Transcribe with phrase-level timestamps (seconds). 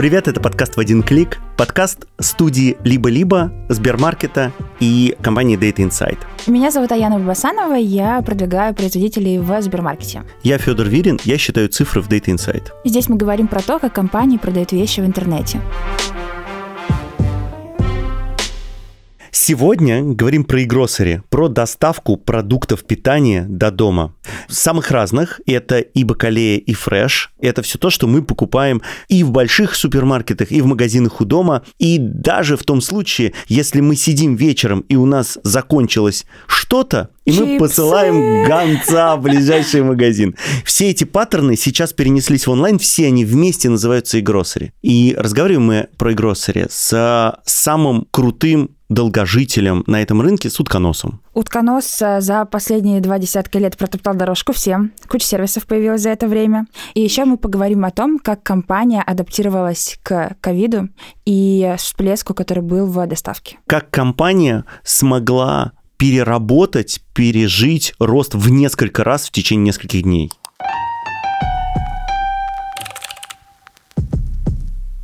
[0.00, 1.40] Привет, это подкаст в один клик.
[1.58, 4.50] Подкаст студии «Либо-либо», Сбермаркета
[4.80, 6.16] и компании Data Insight.
[6.46, 10.22] Меня зовут Аяна Бабасанова, я продвигаю производителей в Сбермаркете.
[10.42, 12.70] Я Федор Вирин, я считаю цифры в Data Insight.
[12.82, 15.60] Здесь мы говорим про то, как компании продают вещи в интернете.
[19.32, 24.14] Сегодня говорим про e про доставку продуктов питания до дома.
[24.48, 25.40] Самых разных.
[25.46, 27.32] Это и бакалея, и фреш.
[27.40, 31.62] Это все то, что мы покупаем и в больших супермаркетах, и в магазинах у дома.
[31.78, 37.32] И даже в том случае, если мы сидим вечером, и у нас закончилось что-то, и
[37.32, 40.34] мы посылаем гонца в ближайший магазин.
[40.64, 45.88] Все эти паттерны сейчас перенеслись в онлайн, все они вместе называются e И разговариваем мы
[45.96, 51.22] про e с самым крутым долгожителем на этом рынке с утконосом.
[51.32, 54.92] Утконос э, за последние два десятка лет протоптал дорожку всем.
[55.08, 56.66] Куча сервисов появилась за это время.
[56.94, 60.88] И еще мы поговорим о том, как компания адаптировалась к ковиду
[61.24, 63.58] и всплеску, который был в доставке.
[63.66, 70.32] Как компания смогла переработать, пережить рост в несколько раз в течение нескольких дней.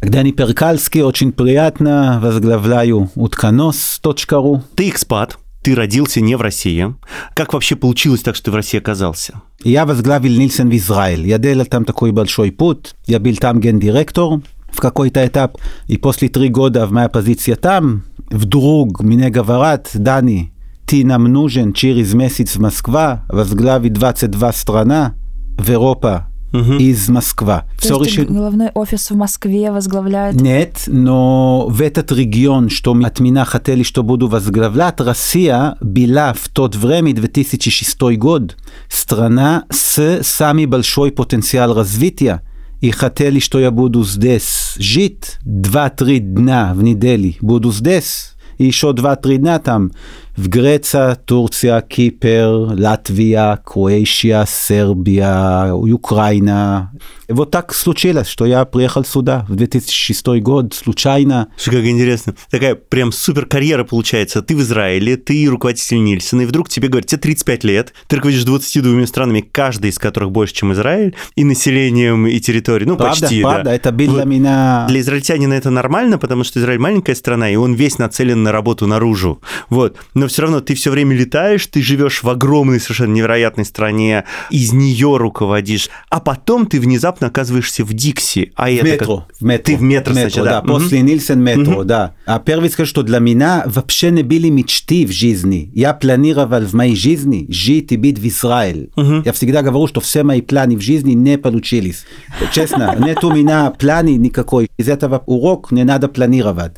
[0.08, 4.62] Дани Перкальский, очень приятно, возглавляю утконос.ру.
[4.76, 6.94] Ты экспат, ты родился не в России.
[7.34, 9.40] Как вообще получилось так, что ты в России оказался?
[9.64, 11.26] Я возглавил Нильсон в Израиль.
[11.26, 12.94] Я делал там такой большой путь.
[13.06, 14.40] Я был там гендиректор
[14.70, 15.58] в какой-то этап.
[15.88, 20.52] И после три года в моя позиция там, вдруг мне говорят, Дани,
[20.86, 25.14] ты нам нужен через месяц в Москва, возглавить 22 страна
[25.58, 26.74] в Европа угу.
[26.74, 27.62] из Москвы.
[27.78, 28.26] Все решили...
[28.26, 30.40] Головной офис в Москве возглавляет?
[30.40, 36.48] Нет, но в этот регион, что от меня хотели, что буду возглавлять, Россия была в
[36.48, 38.56] тот время, 2006 год,
[38.88, 42.42] страна с самый большой потенциал развития.
[42.80, 47.34] И хотели, что я буду здесь жить два-три дня в неделю.
[47.40, 48.32] Буду здесь.
[48.58, 49.92] И еще два-три дня там
[50.40, 56.82] גרציה, טורציה, קיפר, לטביה, קרואשיה, סרביה, אוקראינה.
[57.28, 61.48] Вот так случилось, что я приехал сюда в 2006 год случайно.
[61.56, 62.34] Слушай, как интересно.
[62.50, 64.42] Такая прям супер карьера получается.
[64.42, 68.44] Ты в Израиле, ты руководитель Нильсона, и вдруг тебе говорят, тебе 35 лет, ты руководишь
[68.44, 72.88] 22 странами, каждый из которых больше, чем Израиль, и населением, и территорией.
[72.88, 73.74] Ну, правда, почти, правда, да.
[73.74, 74.86] это было для меня...
[74.88, 78.86] Для израильтянина это нормально, потому что Израиль маленькая страна, и он весь нацелен на работу
[78.86, 79.40] наружу.
[79.68, 79.96] Вот.
[80.14, 84.72] Но все равно ты все время летаешь, ты живешь в огромной, совершенно невероятной стране, из
[84.72, 88.52] нее руководишь, а потом ты внезапно оказываешься в Дикси.
[88.54, 89.36] А в это метро, как...
[89.38, 89.64] в метро.
[89.64, 90.60] Ты в метро, метро значит, да.
[90.60, 90.62] да.
[90.62, 92.14] После Нильсен метро, да.
[92.26, 95.70] А первый скажу, что для меня вообще не были мечты в жизни.
[95.74, 98.88] Я планировал в моей жизни жить и быть в Израиле.
[99.24, 102.04] Я всегда говорю, что все мои планы в жизни не получились.
[102.52, 104.70] Честно, нет у меня планы никакой.
[104.76, 106.76] Из этого урок не надо планировать.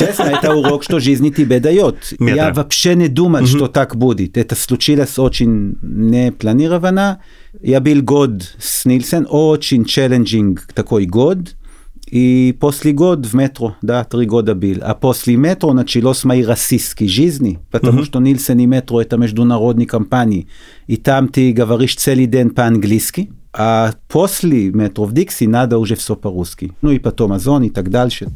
[0.00, 2.12] Честно, это урок, что жизнь тебе дает.
[2.18, 2.34] Метро.
[2.34, 4.36] Я вообще не думал, что так будет.
[4.36, 7.20] Это случилось очень непланированно.
[7.60, 11.38] Я был год с Нильсен, очень челленджинг такой год.
[12.10, 14.78] И после год в метро, да, три года был.
[14.82, 20.48] А после метро началось мои российские жизни, потому что Нильсен и метро это международные компании.
[20.88, 26.16] И там ты говоришь целый день по-английски, а после метро в Дикси надо уже все
[26.16, 26.72] по-русски.
[26.82, 28.28] Ну и потом Озон и так дальше.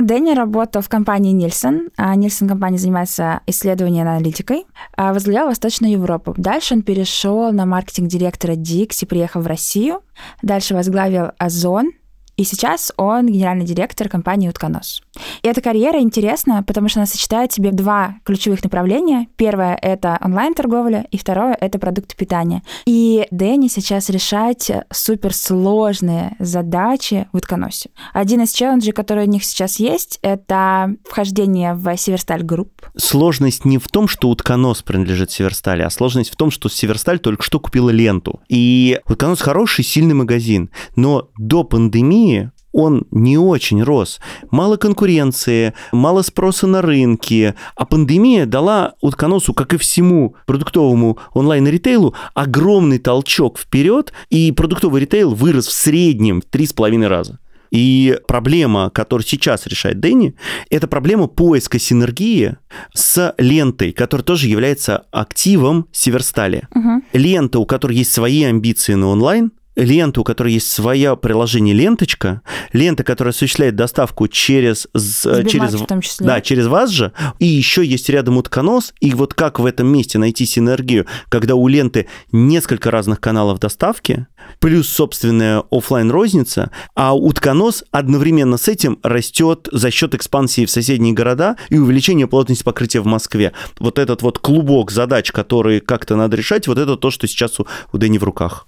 [0.00, 1.90] Дэнни работал в компании Нильсон.
[1.96, 4.66] А Нильсон компания занимается исследованием и аналитикой.
[4.96, 6.34] А возглавлял Восточную Европу.
[6.36, 10.02] Дальше он перешел на маркетинг-директора Dix и приехал в Россию.
[10.40, 11.90] Дальше возглавил Озон,
[12.38, 15.02] и сейчас он генеральный директор компании «Утконос».
[15.42, 19.26] И эта карьера интересна, потому что она сочетает в себе два ключевых направления.
[19.34, 22.62] Первое— это онлайн-торговля, и второе— это продукты питания.
[22.86, 27.90] И Дэнни сейчас решать суперсложные задачи в «Утконосе».
[28.12, 32.86] Один из челленджей, который у них сейчас есть, это вхождение в Северсталь Групп.
[32.96, 37.42] Сложность не в том, что «Утконос» принадлежит Северстали, а сложность в том, что Северсталь только
[37.42, 38.40] что купила Ленту.
[38.48, 44.20] И «Утконос» хороший, сильный магазин, но до пандемии пандемии он не очень рос.
[44.50, 47.54] Мало конкуренции, мало спроса на рынке.
[47.74, 55.34] А пандемия дала утконосу, как и всему продуктовому онлайн-ритейлу, огромный толчок вперед, и продуктовый ритейл
[55.34, 57.38] вырос в среднем в 3,5 раза.
[57.70, 60.34] И проблема, которую сейчас решает Дэнни,
[60.70, 62.56] это проблема поиска синергии
[62.94, 66.68] с лентой, которая тоже является активом Северстали.
[66.74, 67.02] Угу.
[67.14, 72.42] Лента, у которой есть свои амбиции на онлайн, ленту, у которой есть свое приложение ленточка,
[72.72, 74.88] лента, которая осуществляет доставку через...
[74.92, 76.26] через в том числе.
[76.26, 80.18] Да, через вас же, и еще есть рядом утконос, и вот как в этом месте
[80.18, 84.26] найти синергию, когда у ленты несколько разных каналов доставки,
[84.60, 91.12] плюс собственная офлайн розница а утконос одновременно с этим растет за счет экспансии в соседние
[91.12, 93.52] города и увеличения плотности покрытия в Москве.
[93.78, 97.66] Вот этот вот клубок задач, которые как-то надо решать, вот это то, что сейчас у,
[97.92, 98.66] у Дэни в руках.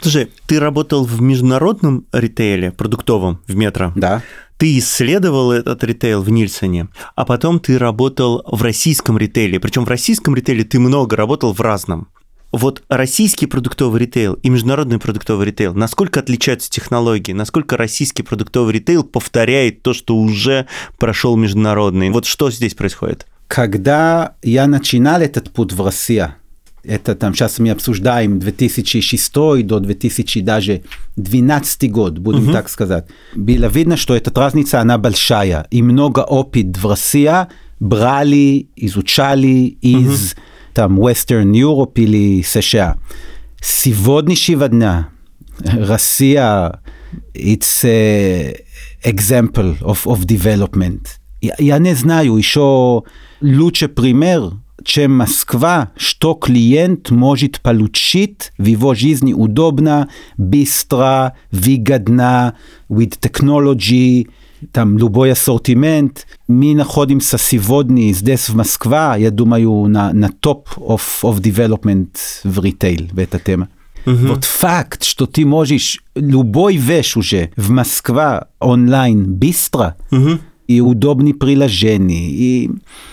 [0.00, 3.92] Слушай, ты работал в международном ритейле продуктовом в метро?
[3.96, 4.22] Да.
[4.58, 9.60] Ты исследовал этот ритейл в Нильсоне, а потом ты работал в российском ритейле.
[9.60, 12.08] Причем в российском ритейле ты много работал в разном.
[12.52, 19.04] Вот российский продуктовый ритейл и международный продуктовый ритейл, насколько отличаются технологии, насколько российский продуктовый ритейл
[19.04, 20.66] повторяет то, что уже
[20.98, 22.08] прошел международный?
[22.10, 23.26] Вот что здесь происходит?
[23.48, 26.34] Когда я начинал этот путь в Россию,
[26.86, 29.34] это там сейчас мы обсуждаем 2006
[29.64, 32.52] до 2012 год, будем uh-huh.
[32.52, 33.06] так сказать.
[33.34, 37.30] Было видно, что эта разница, она большая, и много опыт в России
[37.80, 40.38] брали, изучали из uh-huh.
[40.74, 42.96] там Western Europe или США.
[43.60, 45.08] Сегодняшнего дня
[45.60, 46.80] Россия
[47.34, 48.56] it's a
[49.04, 51.18] example of, of development.
[51.40, 53.02] Я, я не знаю еще
[53.40, 54.52] лучше пример
[54.86, 62.54] чем Москва, что клиент может получить в его жизни удобно, быстро, выгодно,
[62.88, 64.28] with technology,
[64.72, 66.26] там любой ассортимент.
[66.46, 72.10] Мы находимся сегодня здесь в Москва, я думаю, на, на топ of, of development
[72.44, 73.68] в ритейл, в эта тема.
[74.04, 74.28] Mm-hmm.
[74.28, 81.34] Вот факт, что ты можешь любой вещь уже в Москва онлайн быстро, mm-hmm и удобные
[81.34, 82.30] приложения.
[82.30, 82.70] И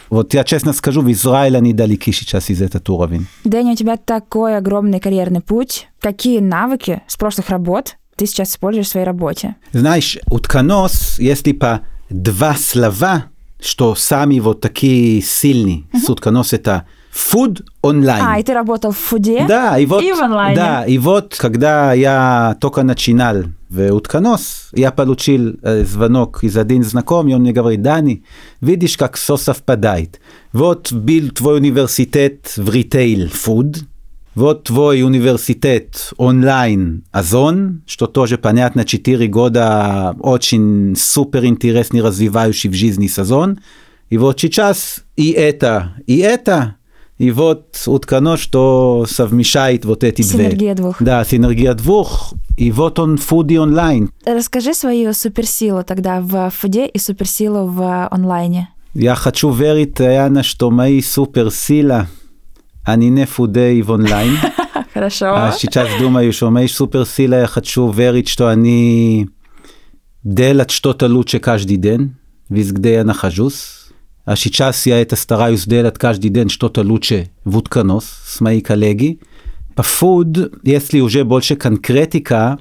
[0.10, 3.24] вот я честно скажу, в Израиле они далеки сейчас из этого уровня.
[3.44, 5.88] Дэнни, у тебя такой огромный карьерный путь.
[6.00, 9.56] Какие навыки с прошлых работ ты сейчас используешь в своей работе?
[9.72, 13.26] Знаешь, утконос, если по два слова,
[13.60, 16.00] что сами вот такие сильные, uh-huh.
[16.00, 18.24] с утконос это Food онлайн.
[18.26, 19.46] А, и ты работал в фуде?
[19.48, 20.56] Да, и вот, и в онлайне.
[20.56, 26.84] Да, и вот, когда я только начинал в Утконос, я получил э, звонок из один
[26.84, 28.24] знакомый, он мне говорит, Дани,
[28.62, 30.20] видишь, как все совпадает.
[30.52, 33.86] Вот был твой университет в ритейл фуд,
[34.36, 42.74] вот твой университет онлайн Озон, что тоже понятно, 4 года очень супер интересный, развивающий в
[42.74, 43.60] жизни сезон.
[44.10, 46.76] И вот сейчас и это, и это
[47.20, 50.46] и вот уткано, что совмещает вот эти две.
[50.46, 51.02] Синергия двух.
[51.02, 52.34] Да, синергия двух.
[52.58, 54.12] И вот он фуди онлайн.
[54.26, 58.70] Расскажи свою суперсилу тогда в фуде и суперсилу в онлайне.
[58.94, 62.08] Я хочу верить, Яна, что мои суперсила,
[62.84, 64.38] они не фуде в онлайн.
[64.94, 65.34] Хорошо.
[65.34, 69.30] А сейчас думаю, что мои суперсила, я хочу верить, что они
[70.24, 72.16] делать что-то лучше каждый день,
[72.50, 73.88] везде я нахожусь.
[74.26, 79.20] А сейчас я это стараюсь делать каждый день что-то лучше в утконос с моими коллеги.
[79.76, 82.60] По food, если уже больше конкретика,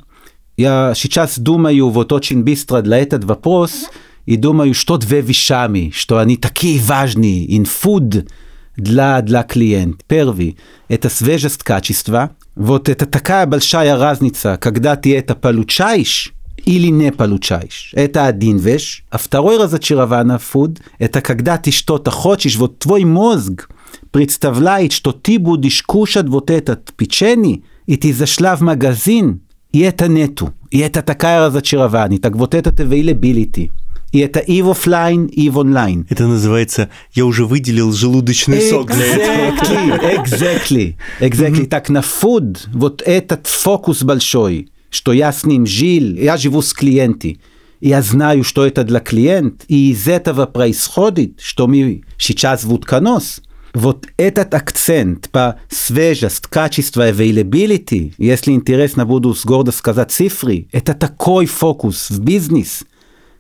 [0.57, 3.91] я сейчас думаю вот очень быстро для этот вопрос,
[4.27, 8.29] и думаю, что две вещами, что они такие важные in food
[8.77, 10.05] для, для клиента.
[10.07, 12.31] Первый– это свежесть качества.
[12.55, 16.33] Вот это такая большая разница, когда ты это получаешь,
[16.65, 17.91] или не получаешь.
[17.93, 19.03] Это один вещь.
[19.11, 23.69] А второй разочарование фуд– это когда ты что-то хочешь, вот твой мозг
[24.11, 30.09] представляет, что ты будешь кушать вот этот печенье, и ты зашла в магазин, и это
[30.09, 30.53] нету.
[30.71, 32.21] И это такая разочарование.
[32.21, 33.71] Так вот это availability.
[34.13, 36.07] И это и в офлайн, и в онлайн.
[36.11, 39.97] Это называется «я уже выделил желудочный сок для этого».
[40.23, 41.67] Exactly, exactly.
[41.67, 46.73] Так на food вот этот фокус большой– что я с ним жил, я живу с
[46.73, 47.41] клиентами.
[47.81, 53.43] Я знаю, что это для клиента, и из этого происходит, что мы сейчас в утконос.
[53.75, 60.95] Вот этот акцент по свежесть, качество, availability, если интересно, буду с гордо сказать цифры, это
[60.95, 62.85] такой фокус в бизнес,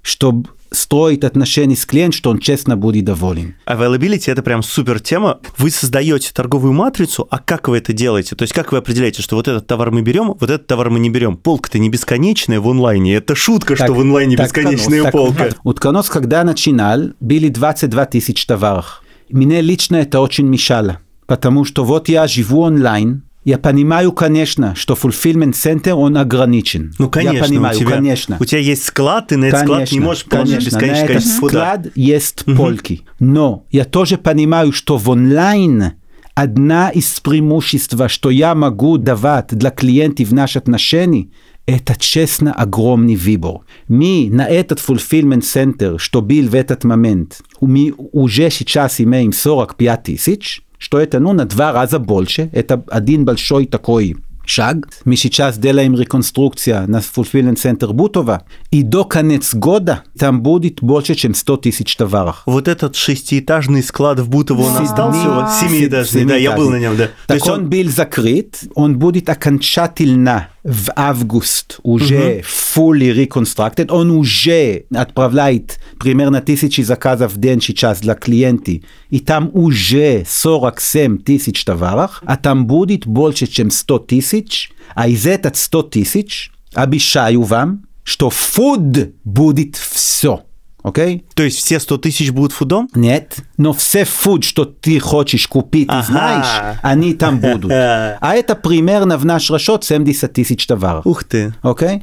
[0.00, 3.54] чтобы строить отношения с клиентом, что он честно будет доволен.
[3.66, 5.40] Availability– это прям супер тема.
[5.58, 8.34] Вы создаете торговую матрицу, а как вы это делаете?
[8.36, 10.98] То есть как вы определяете, что вот этот товар мы берем, вот этот товар мы
[10.98, 11.36] не берем?
[11.36, 13.14] Полка-то не бесконечная в онлайне.
[13.14, 15.50] Это шутка, так, что в онлайне так, бесконечная так, полка.
[15.50, 19.02] Так, Утконос, когда начинал, были 22 тысяч товаров.
[19.32, 24.94] Мне лично это очень мешало, потому что вот я живу онлайн, я понимаю, конечно, что
[24.94, 26.92] fulfillment center, он ограничен.
[26.98, 28.36] Ну, конечно, я понимаю, у тебя, конечно.
[28.38, 31.48] У тебя есть склад, ты на этот конечно, склад не можешь положить конечно, бесконечное количество
[31.48, 32.56] склад есть угу.
[32.56, 33.02] полки.
[33.18, 35.94] Но я тоже понимаю, что в онлайн
[36.34, 41.28] Одна из преимуществ, что я могу давать для клиентов в наше отношение,
[41.66, 43.60] это честно огромный выбор.
[43.88, 50.02] Мы на этот fulfillment center, что был в этот момент, мы уже сейчас имеем 45
[50.02, 54.88] тысяч, что это ну на два раза больше, это один большой такой шаг.
[55.04, 61.14] Мы сейчас делаем реконструкция на Fulfillment Center Бутова, и до конец года там будет больше,
[61.14, 62.42] чем 100 тысяч товаров.
[62.46, 65.48] Вот этот шестиэтажный склад в Бутово, он остался?
[65.60, 67.10] Семиэтажный, да, я был на нем, да.
[67.26, 72.44] Так он, был закрыт, он будет окончательно в август уже угу.
[72.44, 78.76] fully reconstructed, он уже отправляет примерно тысячи заказов в день сейчас для клиентов,
[79.10, 85.26] и там уже 47 тысяч товаров, а там будет больше, чем 100 тысяч, а из
[85.26, 90.44] этих 100 тысяч, обещаю вам, что food будет все.
[90.82, 91.16] Окей?
[91.16, 91.24] Okay?
[91.34, 92.88] То есть все 100 тысяч будут фудом?
[92.94, 96.02] Нет, но все фуд, что ты хочешь купить ага.
[96.02, 97.72] знаешь, они там будут.
[98.20, 101.06] А это примерно в наш расчет 70 тысяч товаров.
[101.06, 101.54] Ух ты.
[101.62, 101.88] Окей?
[101.88, 102.02] Okay?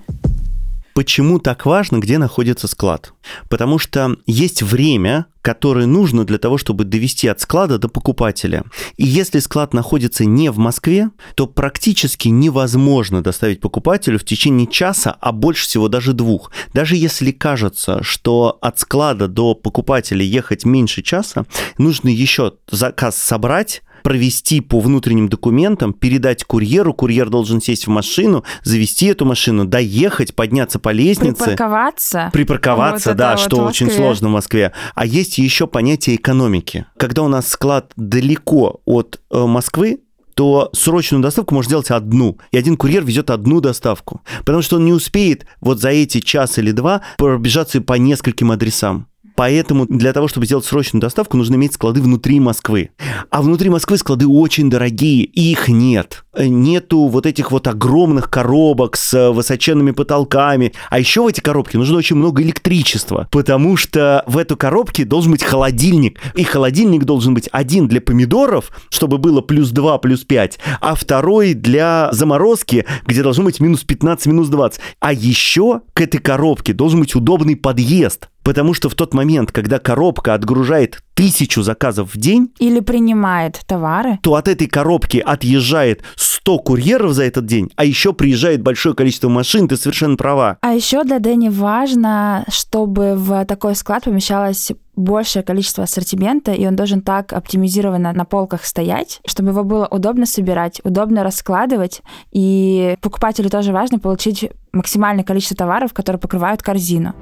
[1.00, 3.14] Почему так важно, где находится склад?
[3.48, 8.66] Потому что есть время, которое нужно для того, чтобы довести от склада до покупателя.
[8.98, 15.16] И если склад находится не в Москве, то практически невозможно доставить покупателю в течение часа,
[15.22, 16.52] а больше всего даже двух.
[16.74, 21.46] Даже если кажется, что от склада до покупателя ехать меньше часа,
[21.78, 28.44] нужно еще заказ собрать, провести по внутренним документам, передать курьеру, курьер должен сесть в машину,
[28.64, 31.46] завести эту машину, доехать, подняться по лестнице.
[31.46, 32.30] Припарковаться.
[32.34, 34.74] Припарковаться, вот да, что вот очень сложно в Москве.
[34.96, 36.86] А есть еще понятие экономики.
[36.98, 40.00] Когда у нас склад далеко от э, Москвы,
[40.40, 42.38] то срочную доставку можно сделать одну.
[42.52, 44.22] И один курьер везет одну доставку.
[44.46, 49.09] Потому что он не успеет вот за эти час или два пробежаться по нескольким адресам.
[49.40, 52.90] Поэтому для того, чтобы сделать срочную доставку, нужно иметь склады внутри Москвы.
[53.30, 56.26] А внутри Москвы склады очень дорогие, и их нет.
[56.38, 60.74] Нету вот этих вот огромных коробок с высоченными потолками.
[60.90, 65.32] А еще в эти коробки нужно очень много электричества, потому что в эту коробке должен
[65.32, 66.20] быть холодильник.
[66.36, 71.54] И холодильник должен быть один для помидоров, чтобы было плюс 2, плюс 5, а второй
[71.54, 74.82] для заморозки, где должно быть минус 15, минус 20.
[75.00, 79.78] А еще к этой коробке должен быть удобный подъезд Потому что в тот момент, когда
[79.78, 82.52] коробка отгружает тысячу заказов в день...
[82.58, 84.18] Или принимает товары.
[84.24, 89.30] То от этой коробки отъезжает 100 курьеров за этот день, а еще приезжает большое количество
[89.30, 90.58] машин, ты совершенно права.
[90.62, 96.76] А еще для Дэнни важно, чтобы в такой склад помещалось большее количество ассортимента, и он
[96.76, 102.02] должен так оптимизированно на полках стоять, чтобы его было удобно собирать, удобно раскладывать,
[102.32, 107.14] и покупателю тоже важно получить максимальное количество товаров, которые покрывают корзину.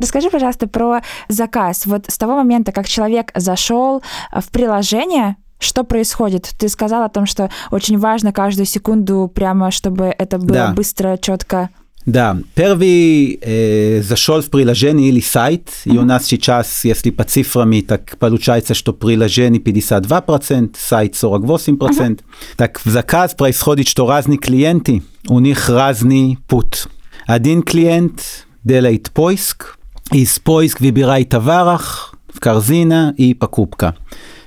[0.00, 1.86] Расскажи, пожалуйста, про заказ.
[1.86, 4.02] Вот с того момента, как человек зашел
[4.32, 6.50] в приложение, что происходит?
[6.58, 10.72] Ты сказал о том, что очень важно каждую секунду прямо, чтобы это было да.
[10.72, 11.68] быстро, четко.
[12.06, 15.94] Да, первый э, зашел в приложение или сайт, mm-hmm.
[15.94, 21.76] и у нас сейчас, если по цифрами, так получается, что приложение 52%, сайт 48%.
[21.76, 22.20] Mm-hmm.
[22.56, 26.84] Так в заказ происходит, что разные клиенты, у них разный путь.
[27.26, 29.76] Один клиент делает поиск,
[30.12, 33.96] из поиск выбирай товарах в корзина и покупка.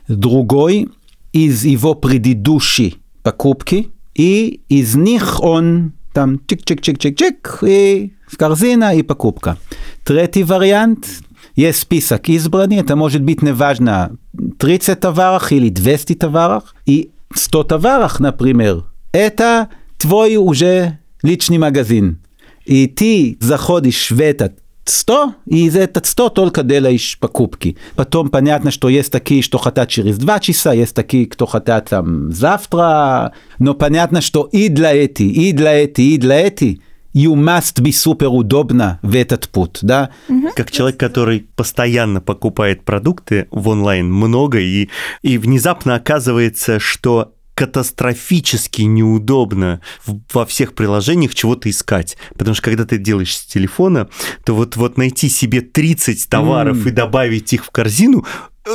[0.07, 0.89] Другой
[1.31, 9.57] из его предыдущей покупки, и из них он там чик-чик-чик-чик-чик, и в корзина и покупка.
[10.05, 11.07] Третий вариант,
[11.55, 14.17] есть список избранный, это может быть неважно
[14.59, 22.19] 30 товаров или 200 товаров, и 100 товаров, например, это твой уже личный магазин.
[22.65, 27.77] И ты заходишь в этот 100, и этот 100 только делаешь покупки.
[27.95, 32.31] Потом понятно, что есть такие, что хотят через 2 часа, есть такие, кто хотят там
[32.31, 36.79] завтра, но понятно, что и для этих, и для этих, и для этих
[37.13, 40.09] you must be супер удобно в этот путь, да?
[40.55, 44.89] Как человек, который постоянно покупает продукты в онлайн много, и,
[45.21, 52.17] и внезапно оказывается, что катастрофически неудобно во всех приложениях чего-то искать.
[52.37, 54.09] Потому что когда ты делаешь с телефона,
[54.45, 56.89] то вот, вот найти себе 30 товаров mm.
[56.89, 58.25] и добавить их в корзину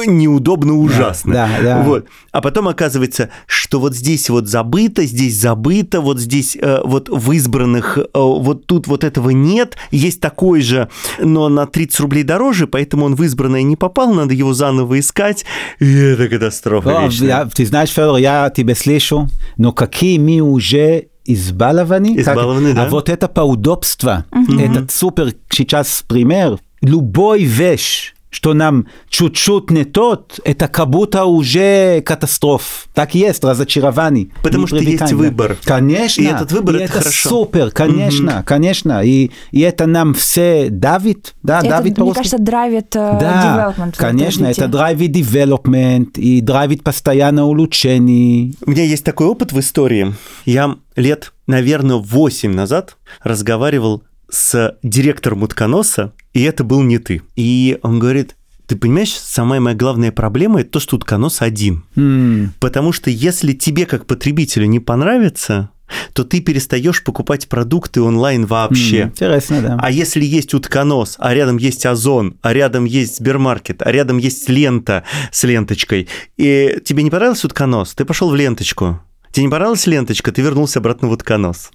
[0.07, 1.33] неудобно ужасно.
[1.33, 1.83] Да, да, да.
[1.83, 2.07] Вот.
[2.33, 7.33] А потом оказывается, что вот здесь вот забыто, здесь забыто, вот здесь э, вот в
[7.33, 12.67] избранных, э, вот тут вот этого нет, есть такой же, но на 30 рублей дороже,
[12.67, 15.45] поэтому он в избранное не попал, надо его заново искать,
[15.79, 21.07] и это катастрофа да, я, Ты знаешь, Федор, я тебя слышу, но какие мы уже
[21.25, 22.85] избалованы, избалованы как, да?
[22.85, 24.59] а вот это по удобству, угу.
[24.59, 32.03] этот супер сейчас пример, любой вещь, что нам чуть-чуть не тот, это как будто уже
[32.03, 32.89] катастроф.
[32.95, 34.29] Так есть, разочарование.
[34.43, 35.57] Потому что есть выбор.
[35.65, 36.23] Конечно.
[36.23, 37.29] И этот выбор и это, это хорошо.
[37.29, 38.45] супер, конечно, угу.
[38.45, 39.03] конечно.
[39.05, 43.95] И, и это нам все давит, да, это, давит мне кажется, драйвит uh, да, development.
[43.97, 48.53] конечно, это драйвит development и драйвит постоянно улучшение.
[48.65, 50.15] У меня есть такой опыт в истории.
[50.45, 57.23] Я лет, наверное, 8 назад разговаривал с директором утконоса, и это был не ты.
[57.37, 61.85] И он говорит, ты понимаешь, самая моя главная проблема это то, что утконос один.
[61.97, 62.51] Mm.
[62.61, 65.71] Потому что если тебе как потребителю не понравится,
[66.13, 69.03] то ты перестаешь покупать продукты онлайн вообще.
[69.03, 69.79] Mm, интересно, да.
[69.81, 74.49] А если есть утконос, а рядом есть Озон, а рядом есть Сбермаркет, а рядом есть
[74.51, 79.01] лента с ленточкой, и тебе не понравился утконос, ты пошел в ленточку.
[79.33, 81.71] Тебе не понравилась ленточка, ты вернулся обратно в утконос.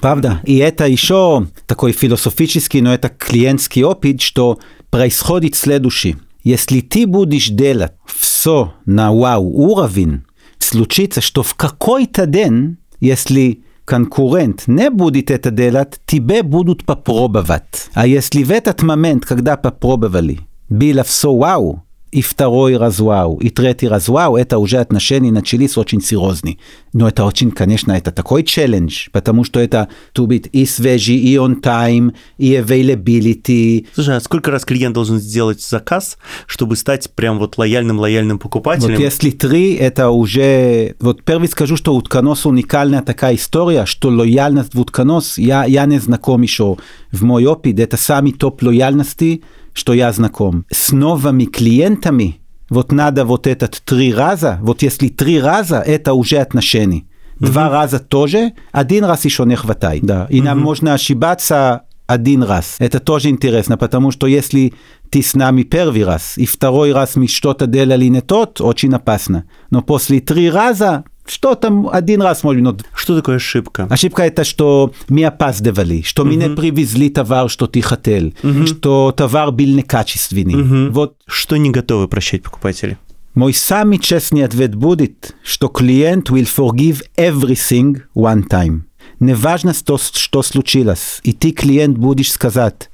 [0.00, 0.40] Правда.
[0.44, 4.58] И это еще такой философический, но это клиентский опыт, что
[4.90, 6.18] происходит следующее.
[6.44, 10.22] Если ты будешь делать все на вау уровень,
[10.58, 17.88] случится, что в какой-то день, если конкурент не будет это делать, тебе будут попробовать.
[17.94, 21.84] А если в этот момент, когда попробовали, было все вау,
[22.76, 26.58] раз вау, и третий раз вау, это уже отношения начались очень серьезные.
[26.92, 31.36] Но это очень, конечно, это такой челлендж, потому что это to быть и свежий, и
[31.36, 33.86] on time, и availability.
[33.94, 38.94] Слушай, а сколько раз клиент должен сделать заказ, чтобы стать прям вот лояльным-лояльным покупателем?
[38.94, 40.96] Вот если три, это уже...
[41.00, 45.98] Вот первый скажу, что утконос уникальная такая история, что лояльность в утконос, я, я не
[45.98, 46.76] знаком еще
[47.12, 50.64] в мой опыт, это самый топ лояльности, что я знаком.
[50.70, 56.36] С новыми клиентами вот надо вот этот три раза, вот если три раза, это уже
[56.36, 57.04] отношения.
[57.40, 57.70] Два mm-hmm.
[57.70, 60.02] раза тоже, один раз еще не хватает.
[60.02, 60.26] Да.
[60.28, 60.42] И mm-hmm.
[60.42, 62.76] нам можно ошибаться один раз.
[62.78, 64.72] Это тоже интересно, потому что если
[65.10, 69.44] ты с нами первый раз, и второй раз мы что-то делали не тот, очень опасно.
[69.70, 72.84] Но после три раза что там один раз может быть.
[72.94, 73.86] Что такое ошибка?
[73.90, 78.32] Ошибка это, что мы опаздывали, что мы не привезли товар, что ты хотел,
[78.66, 80.88] что товар был некачественный.
[80.90, 81.16] Вот.
[81.26, 82.98] Что не готовы прощать покупатели?
[83.34, 88.80] Мой самый честный ответ будет, что клиент will forgive everything one time.
[89.20, 92.88] Неважно, что, что случилось, и ты, клиент, будешь сказать,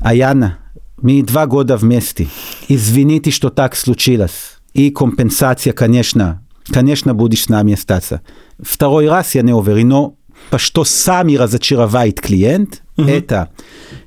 [0.00, 0.58] Аяна,
[1.00, 2.28] мы два года вместе,
[2.68, 4.58] извините, что так случилось.
[4.72, 8.22] И компенсация, конечно, конечно, будешь с нами остаться.
[8.60, 10.16] Второй раз я не уверен, но
[10.56, 13.10] что сами разочаровает клиент, uh-huh.
[13.10, 13.50] это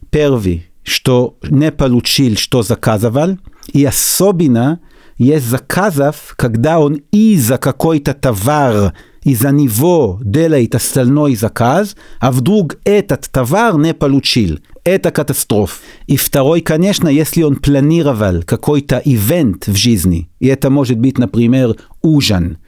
[0.10, 3.38] первый, что не получил, что заказывал,
[3.74, 4.80] и особенно
[5.18, 13.30] есть заказов, когда он из-за какой-то товар, из-за него делает остальной заказ, а вдруг этот
[13.32, 14.60] товар не получил.
[14.86, 15.82] Это катастрофа.
[16.06, 21.76] И второй, конечно, если он планировал какой-то ивент в жизни, и это может быть, например,
[22.04, 22.60] ужин,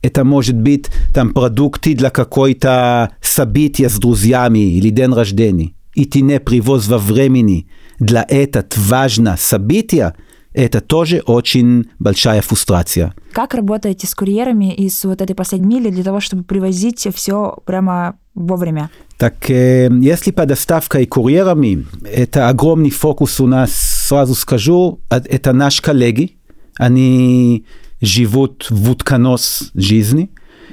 [0.00, 6.22] это может быть там продукты для какой-то события с друзьями или день рождения, и ты
[6.22, 10.14] не привоз во времени для этого важное событие,
[10.56, 13.14] это тоже очень большая фрустрация.
[13.32, 18.16] Как работаете с курьерами из вот этой последней мили для того, чтобы привозить все прямо
[18.34, 18.88] вовремя?
[19.18, 20.42] Так, если по
[20.98, 26.38] и курьерами, это огромный фокус у нас, сразу скажу, это наши коллеги,
[26.78, 27.66] они
[28.00, 30.30] живут в утконос жизни.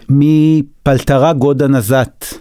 [0.07, 2.35] Мы полтора года назад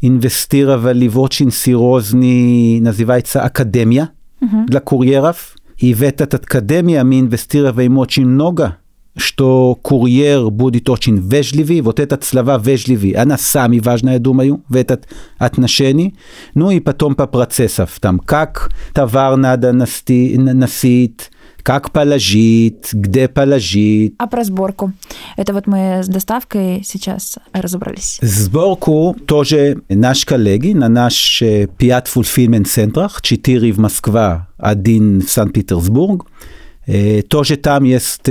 [0.00, 4.66] инвестировали в очень серьезный, называется, академия uh-huh.
[4.66, 5.55] для курьеров.
[5.78, 8.78] И в этот академия мы инвестируем очень много,
[9.16, 11.80] что курьер будет очень вежливый.
[11.80, 15.08] Вот этот слова вежливый, она самая важная, я думаю, в этот
[15.38, 16.16] отношении.
[16.54, 21.30] Ну и потом по процессам, там, как товар надо носить,
[21.66, 24.14] как положить, где положить.
[24.18, 24.92] А про сборку?
[25.36, 28.20] Это вот мы с доставкой сейчас разобрались.
[28.22, 31.42] Сборку тоже наши коллеги на наш
[31.76, 36.26] пять fulfillment центрах, четыре в Москва, один в Санкт-Петербург.
[37.28, 38.28] Тоже там есть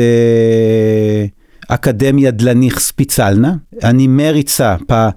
[1.67, 3.63] академия для них специально.
[3.81, 5.13] Они мерятся по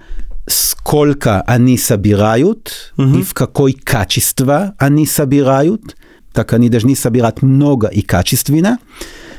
[0.48, 3.20] сколько они собирают mm-hmm.
[3.20, 5.94] и в какой качество они собирают
[6.38, 8.78] так они должны собирать много и качественно,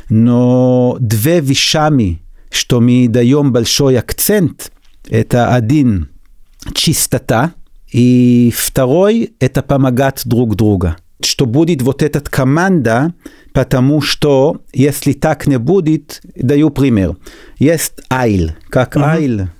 [0.09, 4.73] но две вещами, что мы даем большой акцент,
[5.09, 6.09] это один–
[6.73, 7.53] чистота,
[7.93, 10.95] и второй– это помогать друг другу.
[11.21, 13.13] Что будет вот эта команда,
[13.53, 17.15] потому что если так не будет, даю пример.
[17.59, 19.15] Есть айл, как uh-huh.
[19.15, 19.58] айл, Э,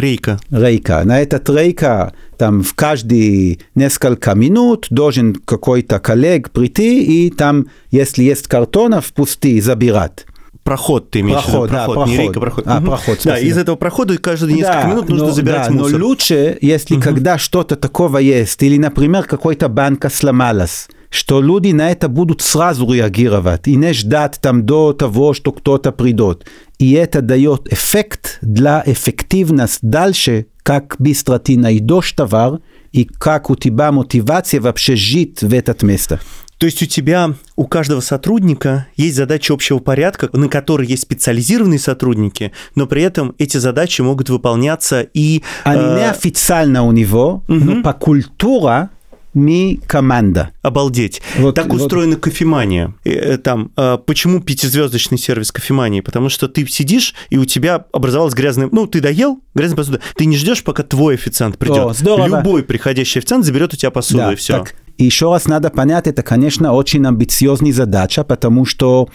[0.00, 0.38] рейка.
[0.50, 1.02] Рейка.
[1.04, 8.22] На этот рейка там в каждый несколько минут должен какой-то коллег прийти и там, если
[8.24, 10.26] есть картонов пустые, забирать.
[10.64, 11.74] Проход ты имеешь проход, в виду?
[11.74, 12.18] Проход, да, не проход.
[12.18, 12.64] рейка, проход.
[12.68, 12.86] А, Мгм.
[12.86, 15.98] проход, Да, из этого прохода каждые несколько Да, минут нужно но, забирать да, мусор.
[15.98, 21.90] Но лучше, если когда что-то такого есть, или, например, какой-то банка сломалась, что люди на
[21.90, 26.46] это будут сразу реагировать и не ждать там до того, что кто-то придет.
[26.78, 32.60] И это дает эффект для эффективности дальше, как быстро ты найдешь товар
[32.92, 36.18] и как у тебя мотивация вообще жить в это место.
[36.56, 41.78] То есть у тебя, у каждого сотрудника есть задачи общего порядка, на которые есть специализированные
[41.78, 45.42] сотрудники, но при этом эти задачи могут выполняться и...
[45.64, 48.90] Они э, неофициально у него, но по культура
[49.34, 50.48] ми команда.
[50.62, 51.22] Обалдеть.
[51.38, 52.94] Вот- так вот- устроена кофемания.
[53.04, 56.00] Э, э, Там, э, почему пятизвездочный сервис кофемании?
[56.00, 58.68] Потому что ты сидишь, и у тебя образовалась грязная...
[58.72, 60.00] Ну, ты доел, грязная посуда.
[60.16, 61.78] Ты не ждешь, пока твой официант придет.
[61.78, 62.38] О, здорово.
[62.38, 64.58] Любой приходящий официант заберет у тебя посуду, Да, и все.
[64.58, 69.08] так, и еще раз надо понять, это, конечно, очень амбициозная задача, потому что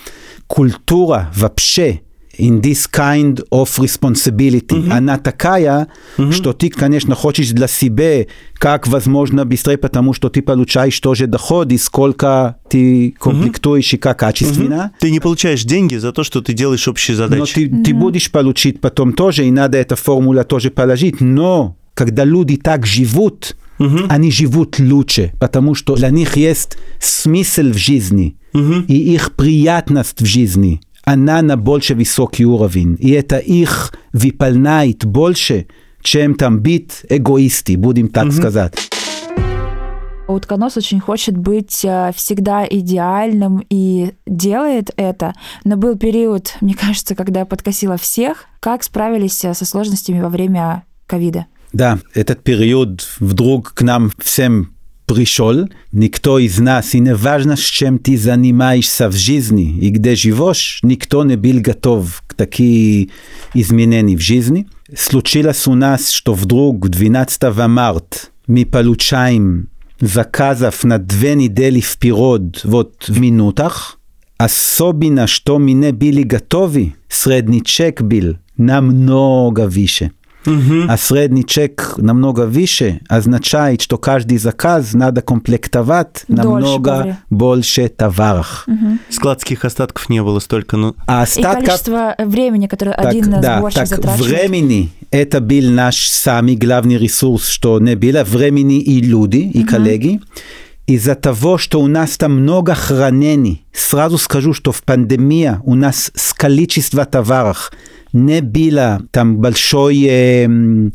[0.48, 2.02] культура вообще
[2.38, 5.88] in this kind of responsibility, она такая,
[6.32, 11.72] что ты, конечно, хочешь для себя как возможно быстрее, потому что ты получаешь тоже доход,
[11.72, 14.92] и сколько ты комплектуешь и как качественно.
[15.00, 17.54] Ты не получаешь деньги за то, что ты делаешь общие Но задачи.
[17.54, 21.22] ты, ты будешь получить потом тоже, и надо эту формулу тоже положить.
[21.22, 23.56] Но когда люди так живут,
[24.10, 28.38] они живут лучше, потому что для них есть смысл в жизни,
[28.88, 32.98] и их приятность в жизни, она на больше высокий уровень.
[33.00, 35.68] И это их выполняет больше,
[36.02, 38.74] чем там быть эгоисты, будем так сказать.
[40.28, 45.34] Утконос очень хочет быть э, всегда идеальным и делает это.
[45.64, 48.46] Но был период, мне кажется, когда подкосило всех.
[48.60, 51.46] Как справились э, со сложностями во время ковида?
[51.72, 54.77] Да, этот период вдруг к нам всем
[55.08, 55.68] пришел.
[55.92, 60.80] Никто из нас, и не важно, с чем ты занимаешься в жизни и где живешь,
[60.84, 63.10] никто не был готов к таким
[63.56, 64.68] изменениям в жизни.
[64.96, 73.06] Случилось у нас, что вдруг 12 марта мы получаем заказов на две недели вперед, вот
[73.08, 73.98] в минутах.
[74.38, 80.12] Особенно, что мы не были готовы, средний чек был намного выше.
[80.88, 87.16] А средний чек намного выше означает, что каждый заказ надо комплектовать Дольше намного говори.
[87.30, 88.66] больше товаров.
[89.10, 90.96] Складских остатков не было столько, ну...
[91.06, 94.30] А И остатка количество времени, которое так, один да, сборщик так затрачивает.
[94.30, 100.22] времени это был наш самый главный ресурс, что не было времени и люди, и коллеги.
[100.86, 106.12] Из-за того, что у нас там много хранений, сразу скажу, что в пандемии у нас
[106.16, 107.72] с количества товаров
[108.26, 110.92] не было там большой эм,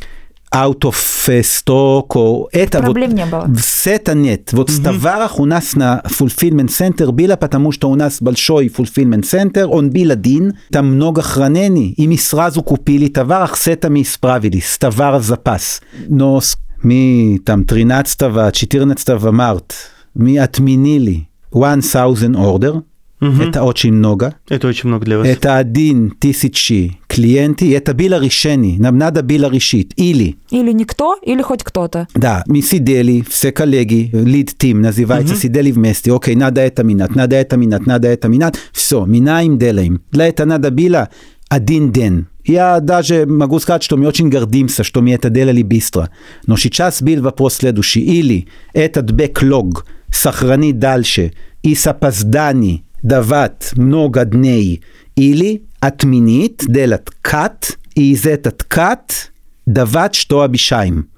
[0.55, 0.97] out of
[1.29, 3.49] э, stock, о, это вот Проблем не было.
[3.59, 4.53] с это нет.
[4.53, 9.23] Вот с товарах у нас на fulfillment center было, потому что у нас большой fulfillment
[9.23, 14.05] center, он был один, там много хранений, и мы сразу купили товар, с этим мы
[14.05, 15.81] справились, с товар запас.
[16.09, 19.75] Но с- мы там 13-14 марта
[20.15, 22.83] мы отменили 1000 order,
[23.21, 24.35] это очень много.
[24.49, 25.27] Это очень много для вас.
[25.29, 29.93] Это один тысячи клиентов, и это было решение, нам надо было решить.
[29.97, 32.07] Или Или никто, или хоть кто-то.
[32.15, 37.37] да, мы сидели, все коллеги, lead team называется, сидели вместе, окей, надо это менять, надо
[37.37, 40.01] это менять, надо это менять, все, меняем, делаем.
[40.11, 41.09] Для этого надо было
[41.49, 42.27] один день.
[42.45, 46.09] Я даже могу сказать, что мы очень гордимся, что мы это делали быстро.
[46.47, 48.01] Но сейчас был вопрос следующий.
[48.01, 54.83] Или этот бэклог сохранить дальше и с опозданием давать много дней,
[55.17, 59.33] или отменить, делать кат, и из этот кат
[59.67, 61.09] давать, что обещаем.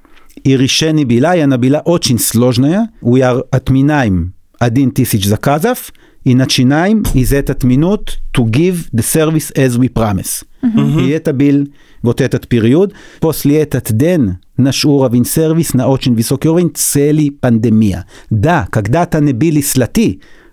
[0.42, 2.88] И решение было, и оно было очень сложное.
[3.03, 5.92] We are отменяем один тысяч заказов
[6.24, 10.44] и начинаем из этот минут to give the service as we promise.
[10.98, 11.68] И это был
[12.00, 12.94] вот этот период.
[13.20, 17.29] После этот день наш уровень сервис на очень высокий уровень цели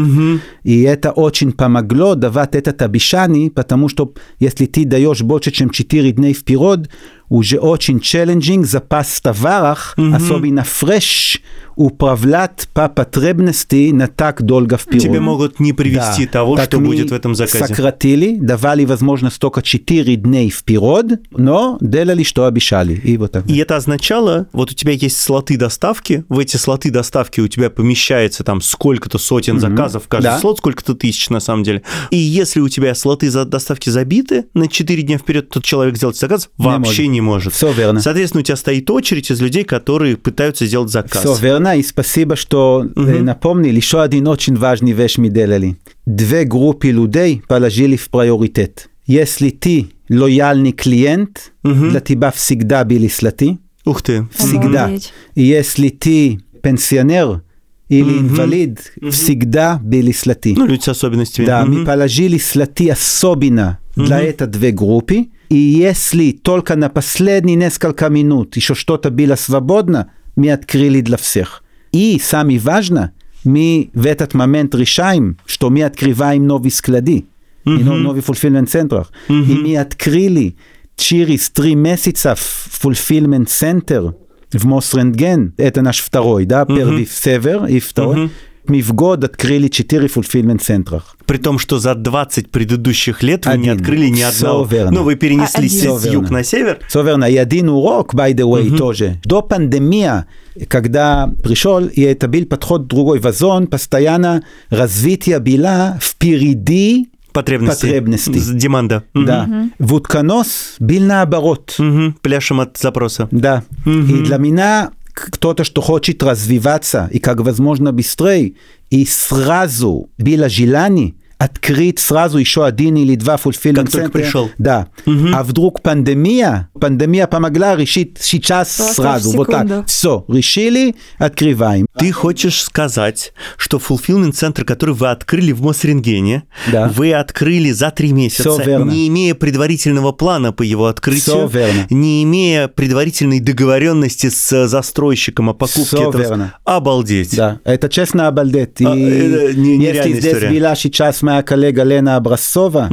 [0.63, 6.11] И это очень помогло давать этот обещание, потому что если ты даешь больше, чем четыре
[6.11, 6.89] дня вперед,
[7.29, 10.15] очень challenging запас товарах, Мгм.
[10.15, 11.39] особенно fresh,
[11.75, 15.01] управлять по потребности на так долго вперед.
[15.03, 16.31] Тебе могут не привести Да.
[16.33, 17.67] того, Так что будет в этом заказе.
[17.67, 22.93] сократили, давали возможность только 4 дней вперед, но делали, что обещали.
[22.95, 23.49] И вот так.
[23.49, 27.69] И это означало, вот у тебя есть слоты доставки, в эти слоты доставки у тебя
[27.69, 30.39] помещается там сколько-то сотен заказов, каждый Да.
[30.39, 31.83] слот сколько-то тысяч на самом деле.
[32.11, 36.17] И если у тебя слоты за доставки забиты на 4 дня вперед, то человек сделать
[36.17, 37.11] заказ Не вообще может.
[37.13, 37.53] не может.
[37.53, 37.99] Все верно.
[38.01, 41.21] Соответственно, у тебя стоит очередь из людей, которые пытаются сделать заказ.
[41.23, 43.75] Все верно, и спасибо, что э, напомнили.
[43.77, 45.77] Еще один очень важный вещь мы делали.
[46.05, 48.89] Две группы людей положили в приоритет.
[49.05, 53.57] Если ты лояльный клиент, для тебя всегда были слоты.
[53.85, 54.27] Ух ты.
[54.35, 54.85] Всегда.
[54.85, 55.13] Обалдеть.
[55.35, 57.41] И если ты пенсионер
[57.87, 60.53] или инвалид, всегда были слоты.
[60.55, 61.45] Ну, люди с особенностями.
[61.47, 61.79] Да, Мгм.
[61.79, 65.27] мы положили слоты особенно для этой две группы.
[65.49, 71.63] И если только на последние несколько минут еще что-то было свободно, мы открыли для всех.
[71.91, 77.25] И самое важное, мы в этот момент решаем, что мы открываем новые склады,
[77.65, 79.11] и но- новые fulfillment центрах.
[79.27, 80.55] И мы открыли
[80.95, 84.15] через три месяца fulfillment центр
[84.53, 85.53] в Мосрентген.
[85.57, 88.29] Это наш второй, да, первый в север и второй.
[88.67, 91.17] Мы в год открыли четыре fulfillment центрах.
[91.29, 93.81] При том, что за 20 предыдущих лет вы не Один.
[93.81, 94.65] открыли ни одного.
[94.65, 94.91] верно.
[94.91, 95.99] Ну, вы перенеслись Один.
[95.99, 96.79] с юг на север.
[96.87, 97.25] Все верно.
[97.25, 99.21] И один урок, by the way, тоже.
[99.23, 100.25] До пандемии,
[100.67, 107.85] когда пришел, и это был подход другой вазон, постоянно развитие было впереди Потребности.
[107.85, 108.53] Потребности.
[108.53, 109.03] Деманда.
[109.13, 109.69] Да.
[109.77, 111.75] В утконос был наоборот.
[111.77, 112.15] Мгм.
[112.23, 113.27] Пляшем от запроса.
[113.29, 113.63] Да.
[113.85, 118.53] И для меня кто-то, что хочет развиваться и как возможно быстрее,
[118.89, 124.51] и сразу было желание открыть сразу еще один или два fulfillment Как только пришел.
[124.57, 124.89] Да.
[125.33, 129.31] А вдруг пандемия, пандемия помогла решить сейчас Просто сразу.
[129.37, 129.87] Вот так.
[129.87, 131.87] Все, решили, открываем.
[131.97, 136.89] Ты хочешь сказать, что fulfillment центр, который вы открыли в Мосренгене, Да.
[136.93, 141.49] вы открыли за три месяца, не имея предварительного плана по его открытию,
[141.89, 146.21] не имея предварительной договоренности с застройщиком о покупке Всё этого.
[146.21, 146.55] верно.
[146.65, 147.33] Обалдеть.
[147.35, 148.81] Да, это честно обалдеть.
[148.81, 150.49] И А, это не- если здесь история.
[150.59, 152.89] была сейчас моя коллега Лена Образцова,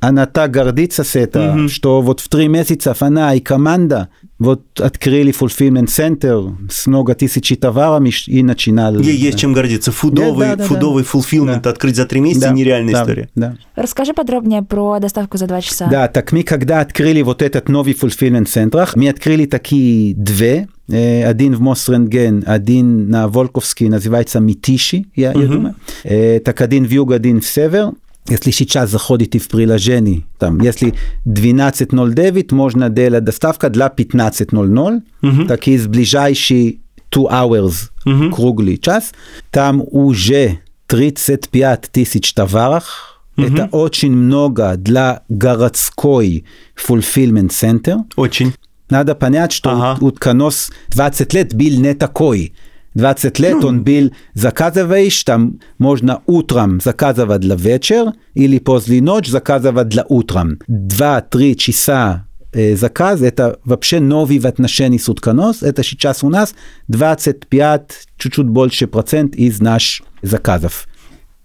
[0.00, 5.34] она так гордится с этим, что вот в три месяца она и команда вот открыли
[5.38, 9.02] fulfillment центр с много тысяч товарами и начинали.
[9.02, 9.92] Ей есть чем гордиться.
[9.92, 11.10] Фудовый, Да, да, да, фудовый да.
[11.10, 11.70] fulfillment Да.
[11.70, 13.28] открыть за три месяца Да, нереальная да, история.
[13.34, 13.56] Да.
[13.76, 15.88] Расскажи подробнее про доставку за два часа.
[15.90, 21.24] Да, так мы когда открыли вот этот новый fulfillment центрах, мы открыли такие две, э,
[21.24, 25.74] один в Мосрентген, один на Волковский, называется Митиши, я, я думаю.
[26.04, 27.92] Э, так один в юг, один в север.
[28.28, 30.94] Если сейчас заходите в приложение, там, если
[31.26, 36.76] 12.09, можно делать доставка для 15.00, так из ближайшие
[37.10, 37.90] 2 hours,
[38.30, 39.12] круглый час,
[39.50, 46.44] там уже 35 тысяч товаров, это очень много для городской
[46.76, 48.04] fulfillment center.
[48.16, 48.52] Очень.
[48.90, 49.98] Надо понять, что Ага.
[50.04, 52.52] утконос 20 лет был не такой.
[52.94, 59.88] 20 лет он был, заказываешь, там можно утром заказывать для вечер или после ночи заказывать
[59.88, 60.58] для утром.
[60.68, 65.62] 2-3 часа э, заказ, это вообще новый в отношении с утконос.
[65.62, 66.54] Это сейчас у нас
[66.88, 70.86] 25, чуть-чуть больше процент из наших заказов.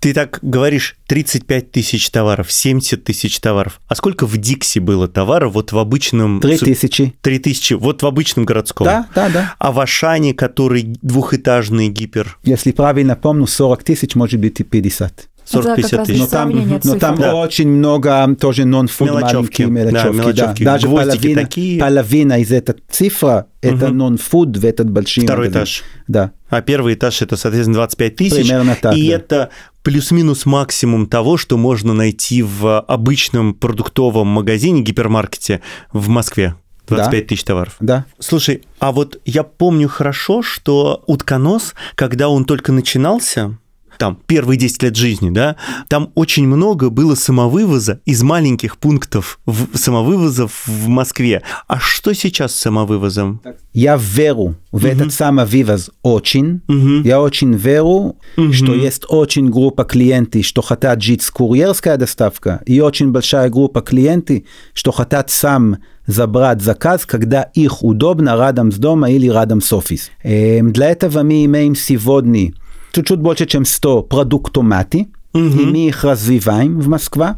[0.05, 3.81] Ты так говоришь 35 тысяч товаров, 70 тысяч товаров.
[3.87, 6.41] А сколько в Дикси было товаров вот в обычном...
[6.41, 7.15] 3000.
[7.19, 8.85] 3 тысячи, вот в обычном городском.
[8.85, 9.55] Да, да, да.
[9.57, 15.27] А в Ашане, который двухэтажный гипер, Если правильно помню, 40 тысяч, может быть и 50.
[15.51, 16.19] 40-50 как раз тысяч.
[16.19, 17.15] Но там, но там.
[17.17, 17.35] Да.
[17.35, 19.63] очень много тоже non-food Мелочевки.
[19.63, 20.17] маленькие Да, мелочевки.
[20.17, 20.63] мелочевки.
[20.63, 21.79] Даже половина, такие.
[21.79, 25.63] половина из этой цифры это non-food в этот большой Второй магазин.
[25.63, 25.83] этаж.
[26.07, 26.31] Да.
[26.49, 28.35] А первый этаж это, соответственно, 25 тысяч.
[28.47, 29.15] Примерно так, И да.
[29.15, 29.49] это
[29.85, 35.61] плюс-минус максимум того, что можно найти в обычном продуктовом магазине, гипермаркете
[35.93, 36.55] в Москве.
[36.87, 37.75] 25 тысяч товаров.
[37.79, 38.05] Да.
[38.19, 43.57] Слушай, а вот я помню хорошо, что утконос, когда он только начинался,
[43.97, 45.55] там, первые 10 лет жизни, да,
[45.87, 51.41] там очень много было самовывоза из маленьких пунктов в, самовывозов в Москве.
[51.67, 53.41] А что сейчас с самовывозом?
[53.73, 56.61] Я верю в этот самовывоз очень.
[57.03, 58.15] Я очень верю,
[58.51, 63.81] что есть очень группа клиентов, что хотят жить с курьерской доставкой, и очень большая группа
[63.81, 64.39] клиентов,
[64.73, 65.77] что хотят сам
[66.07, 70.11] забрать заказ, когда их удобно рядом с дома или рядом с офис.
[70.23, 72.53] Эм, Для этого мы имеем сегодня
[72.95, 77.35] чуть-чуть больше, чем 100 продуктоматы, и мы их развиваем в Москве.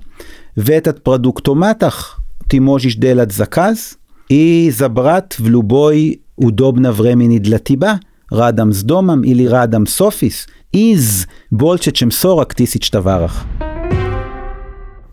[0.55, 2.17] В этот продуктоматах
[2.49, 3.97] ты можешь делать заказ,
[4.29, 10.47] и забрать в любой удобно времени для тебя, рядом с домом или рядом с офис,
[10.71, 13.45] из больше чем 40 тысяч товаров.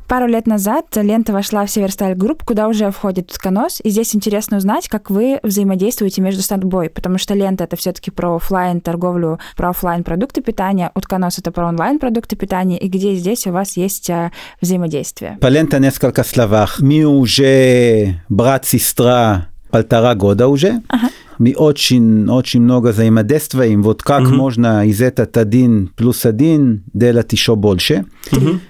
[0.07, 4.59] Пару лет назад лента вошла в Северсталь Групп, куда уже входит утконос, и здесь интересно
[4.59, 9.39] узнать, как вы взаимодействуете между собой, потому что лента— это все таки про офлайн торговлю,
[9.57, 13.79] про офлайн продукты питания, утконос— это про онлайн продукты питания, и где здесь у вас
[13.79, 15.39] есть а, взаимодействие?
[15.41, 16.81] По лента несколько словах.
[16.81, 20.83] Мы уже брат-сестра полтора года уже.
[20.89, 21.09] Ага.
[21.39, 23.83] Мы очень, очень много взаимодействуем.
[23.83, 24.37] Вот как Мгм.
[24.37, 28.05] можно из этот один плюс один делать еще больше.
[28.31, 28.61] Быстрые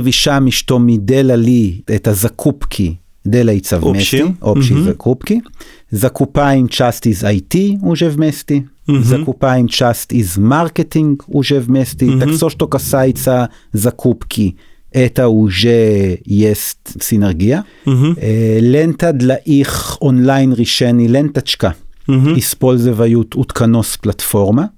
[0.00, 4.36] вещами, что мы делали, это закупки делается вместе, Общие.
[4.40, 4.84] общие Мгм.
[4.84, 5.42] закупки.
[5.90, 9.04] Закупаем часть из IT уже вместе, Мгм.
[9.04, 12.06] закупаем часть из маркетинг уже вместе.
[12.06, 12.20] Мгм.
[12.20, 14.56] Так все, что касается закупки,
[14.90, 17.64] это уже есть синергия.
[17.84, 18.16] Мгм.
[18.20, 21.74] Э, Лента для их онлайн решений, ленточка,
[22.08, 22.38] Мгм.
[22.38, 24.70] используют утконос платформа.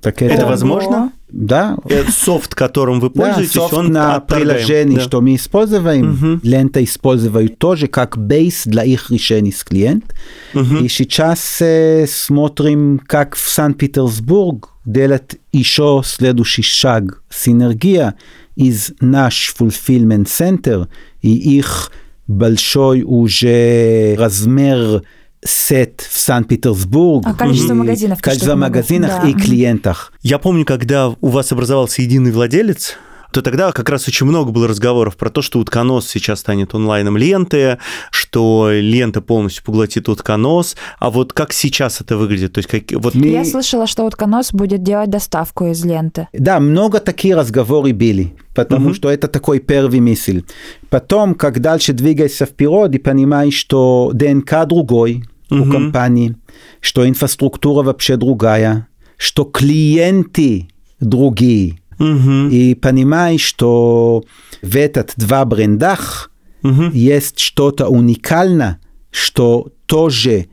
[0.00, 1.12] Так Это это, возможно?
[1.30, 4.48] Да, Э, Софт, которым вы да, пользуетесь, софт он на отторгаем.
[4.48, 5.02] приложении, Да.
[5.02, 6.40] что мы используем, Мгм.
[6.42, 10.14] лента используют тоже как бейс для их решений с клиент.
[10.54, 10.84] Мгм.
[10.84, 17.22] И сейчас э, смотрим, как в Санкт-Петербург делать еще следующий шаг.
[17.28, 18.14] Синергия
[18.56, 20.88] из наш fulfillment center
[21.20, 21.92] и их
[22.26, 25.02] большой уже размер
[25.44, 27.24] сет в Санкт-Петербург.
[27.26, 29.28] А количество магазинов, Количество магазинов Да.
[29.28, 30.12] и клиентах.
[30.22, 32.96] Я помню, когда у вас образовался единый владелец,
[33.32, 37.16] то тогда как раз очень много было разговоров про то, что утконос сейчас станет онлайном
[37.16, 37.78] ленты,
[38.10, 40.76] что лента полностью поглотит утконос.
[40.98, 42.54] А вот как сейчас это выглядит?
[42.54, 43.14] То есть, как, вот...
[43.14, 46.28] Я слышала, что утконос будет делать доставку из ленты.
[46.32, 48.94] Да, много такие разговоры были, потому Мгм.
[48.94, 50.42] что это такой первый мысль.
[50.88, 55.70] Потом, как дальше двигаешься вперед и понимаешь, что ДНК другой у Мгм.
[55.72, 56.36] компании,
[56.80, 60.68] что инфраструктура вообще другая, что клиенты
[61.00, 61.78] другие.
[61.98, 62.48] Мгм.
[62.50, 64.22] И понимаешь, что
[64.62, 66.30] в этот два брендах
[66.62, 66.90] Мгм.
[66.92, 68.80] есть что-то уникальное,
[69.10, 70.46] что тоже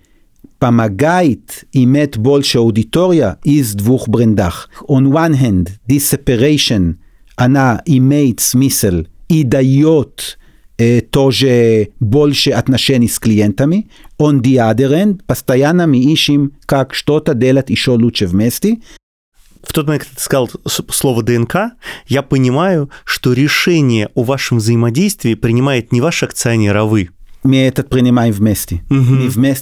[0.60, 4.69] помогает иметь больше аудитория из двух брендах.
[4.88, 6.95] On one hand, this separation,
[7.36, 10.38] она имеет смысл и дает
[10.77, 13.89] э, тоже больше отношений с клиентами.
[14.19, 18.77] On the other end, постоянно мы ищем, как что-то делать еще лучше вместе.
[19.67, 21.56] В тот момент, когда ты сказал слово ДНК,
[22.08, 27.10] я понимаю, что решение о вашем взаимодействии принимает не ваш акционер, а вы.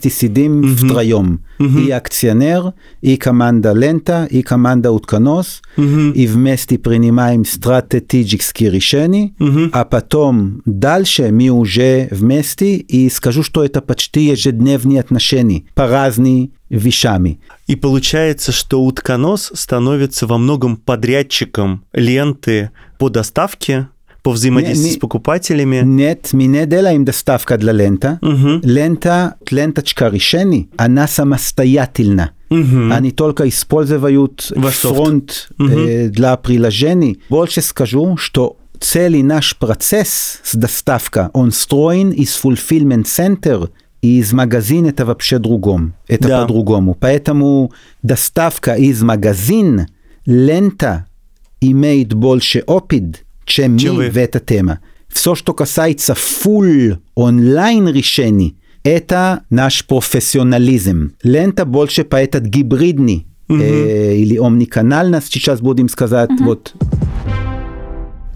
[0.10, 0.76] Сидим Мгм.
[0.76, 1.46] втроем.
[1.60, 1.86] Мгм.
[1.86, 5.62] И акционер, и команда Лента, и команда Утконос.
[5.78, 6.12] Мгм.
[6.12, 9.34] И вместе принимаем стратегические решения.
[9.40, 9.70] Мгм.
[9.74, 16.52] А потом дальше мы уже вместе, и скажу, что это почти ежедневные отношения по разным
[16.70, 17.40] вещами.
[17.68, 23.88] И получается, что утконос становится во многом подрядчиком ленты по доставке,
[24.24, 25.82] по взаимодействию Не- не- с покупателями.
[25.84, 28.20] Нет, мы не делаем доставка для Лента.
[28.22, 28.62] Мгм.
[28.64, 32.32] Лента, ленточка решений, она самостоятельна.
[32.50, 32.92] Мгм.
[32.94, 35.72] Они только используют Ваш фронт Мгм.
[35.88, 37.20] э, для приложений.
[37.30, 43.70] Больше скажу, что целый наш процесс с доставкой, он строен из fulfillment center,
[44.02, 45.94] и из магазина это вообще другом.
[46.08, 46.42] Это Да.
[46.42, 46.94] по-другому.
[47.00, 47.72] Поэтому
[48.04, 49.88] доставка из магазин,
[50.26, 51.06] лента
[51.62, 54.28] имеет больше опыт, чем, Чем мы вы.
[54.28, 54.80] в тема.
[55.08, 61.14] Все, что касается full онлайн решений, это наш профессионализм.
[61.24, 66.74] Лента больше по этот гибридный э, или омниканальность, сейчас будем сказать, вот.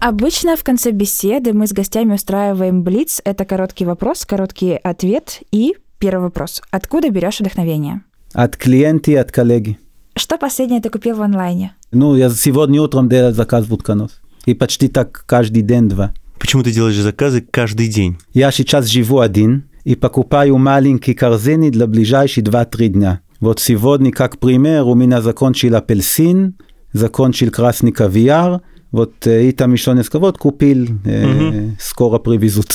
[0.00, 3.20] Обычно в конце беседы мы с гостями устраиваем блиц.
[3.24, 6.62] Это короткий вопрос, короткий ответ и первый вопрос.
[6.70, 8.02] Откуда берешь вдохновение?
[8.32, 9.76] От клиента и от коллеги.
[10.14, 11.74] Что последнее ты купил в онлайне?
[11.90, 14.20] Ну, я сегодня утром делал заказ в утконос.
[14.48, 16.14] И почти так каждый день два.
[16.38, 18.16] Почему ты делаешь заказы каждый день?
[18.32, 23.20] Я сейчас живу один и покупаю маленькие корзины для ближайших 2-3 дня.
[23.40, 26.54] Вот сегодня, как пример, у меня закончил апельсин,
[26.94, 32.74] закончил красный кавиар, вот э, и там еще несколько, вот купил, э, скоро привезут.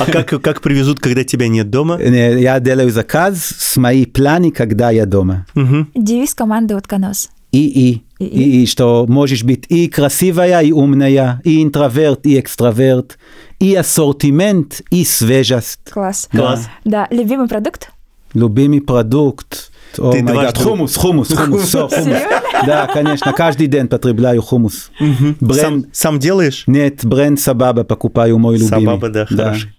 [0.00, 1.96] А как, как привезут, когда тебя нет дома?
[1.98, 5.46] Э, Я делаю заказ с моими планами, когда я дома.
[5.54, 5.88] Мгм.
[5.94, 7.30] Девиз команды «Утконос».
[7.52, 13.18] И, и, что можешь быть и красивая, и умная, и интроверт, и экстраверт,
[13.60, 15.80] и ассортимент, и свежесть.
[15.90, 16.28] Класс.
[16.30, 16.68] Класс.
[16.84, 17.90] Да, любимый продукт?
[18.34, 19.70] Любимый продукт.
[19.96, 22.18] О Ты дважды- хумус, хумус, хумус, всё, хумус.
[22.66, 24.90] Да, конечно, каждый день потребляю хумус.
[24.98, 26.64] Сам, Бренд, сам делаешь?
[26.66, 28.84] нет, бренд Сабаба покупаю мой любимый.
[28.84, 29.70] Сабаба, да, хороший.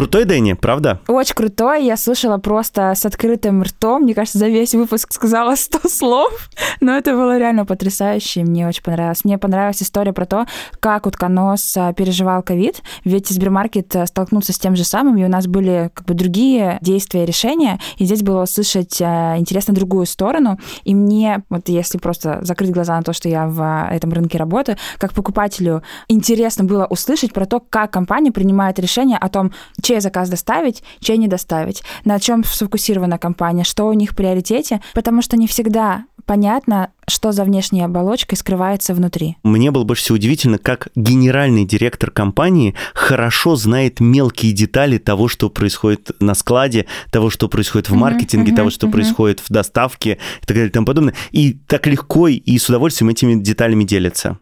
[0.00, 0.98] Крутой Дэнни, правда?
[1.08, 1.84] Очень крутой.
[1.84, 4.04] Я слушала просто с открытым ртом.
[4.04, 6.48] Мне кажется, за весь выпуск сказала 100 слов.
[6.80, 8.44] Но это было реально потрясающе.
[8.44, 9.26] Мне очень понравилось.
[9.26, 10.46] Мне понравилась история про то,
[10.80, 12.80] как утконос а, переживал ковид.
[13.04, 16.78] Ведь Сбермаркет а, столкнулся с тем же самым, и у нас были как бы другие
[16.80, 17.78] действия, решения.
[17.98, 20.58] И здесь было услышать а, интересно другую сторону.
[20.84, 24.78] И мне, вот если просто закрыть глаза на то, что я в этом рынке работаю,
[24.96, 29.52] как покупателю интересно было услышать про то, как компания принимает решение о том,
[29.90, 34.80] чей заказ доставить, чей не доставить, на чем сфокусирована компания, что у них в приоритете,
[34.94, 39.36] потому что не всегда понятно, что за внешней оболочкой скрывается внутри.
[39.42, 45.50] Мне было больше всего удивительно, как генеральный директор компании хорошо знает мелкие детали того, что
[45.50, 48.92] происходит на складе, того, что происходит в маркетинге, uh-huh, того, что uh-huh.
[48.92, 51.14] происходит в доставке и так далее и тому подобное.
[51.32, 54.38] И так легко и с удовольствием этими деталями делится.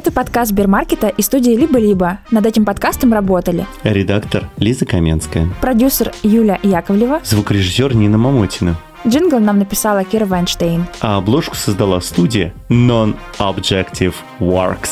[0.00, 2.20] Это подкаст Сбермаркета и студии «Либо-либо».
[2.30, 8.76] Над этим подкастом работали редактор Лиза Каменская, продюсер Юля Яковлева, звукорежиссер Нина Мамотина.
[9.06, 10.86] Джингл нам написала Кира Вайнштейн.
[11.02, 14.88] А обложку создала студия Non-Objective Works.